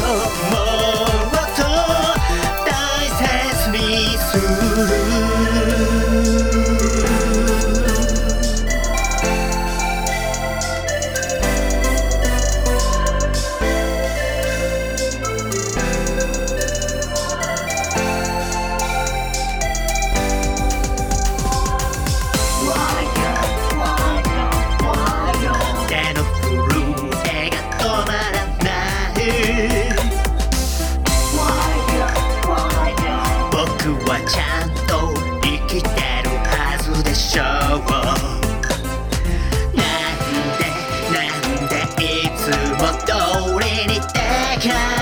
[0.00, 0.61] hug
[44.62, 45.01] can.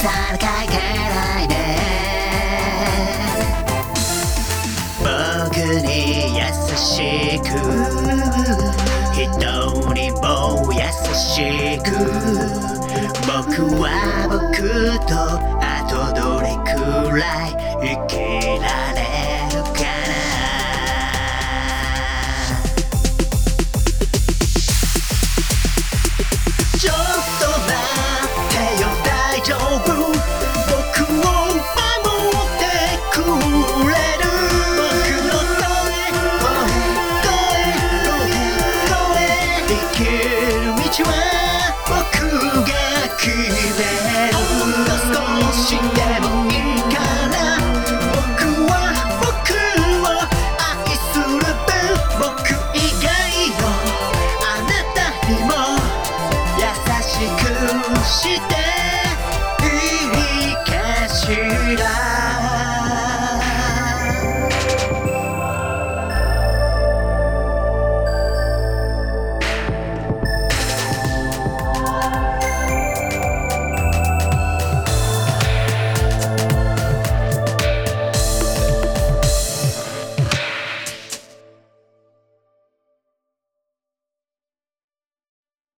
[0.00, 0.08] 戦
[0.64, 1.54] いけないで
[5.04, 5.56] 僕
[5.86, 6.40] に優
[6.74, 7.44] しく
[9.12, 9.28] 人
[9.92, 10.24] にも
[10.72, 10.80] 優
[11.14, 11.86] しく
[13.26, 13.84] 僕は
[14.30, 14.64] 僕
[15.06, 15.12] と
[15.60, 16.68] あとどれく
[17.18, 17.50] らい
[17.82, 18.10] 生き
[18.62, 18.99] られ
[43.30, 46.30] れる」「ほんの少しでも」